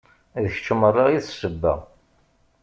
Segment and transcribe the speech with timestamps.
[0.43, 1.73] D kečč merra i d ssebba